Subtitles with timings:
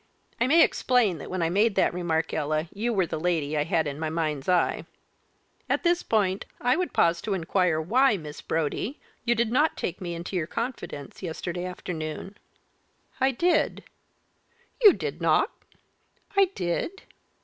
[0.39, 3.65] I may explain that when I made that remark, Ella, you were the lady I
[3.65, 4.87] had in my mind's eye.
[5.69, 10.01] At this point I would pause to inquire why, Miss Brodie, you did not take
[10.01, 12.35] me into your confidence yesterday afternoon?"
[13.19, 13.83] "I did."
[14.83, 15.51] "You did not."
[16.35, 17.03] "I did."